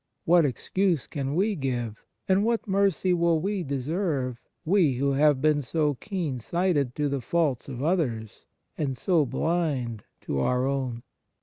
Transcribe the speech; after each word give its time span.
What 0.25 0.45
excuse 0.47 1.05
can 1.05 1.35
we 1.35 1.55
give, 1.55 2.03
and 2.27 2.43
what 2.43 2.67
mercy 2.67 3.13
will 3.13 3.39
we 3.39 3.61
deserve 3.61 4.41
we 4.65 4.93
who 4.95 5.11
have 5.11 5.43
been 5.43 5.61
so 5.61 5.93
keen 5.93 6.39
sighted 6.39 6.95
to 6.95 7.07
the 7.07 7.21
faults 7.21 7.69
of 7.69 7.83
others, 7.83 8.47
and 8.79 8.97
so 8.97 9.27
blind 9.27 10.05
to 10.21 10.39
our 10.39 10.65
own 10.65 11.03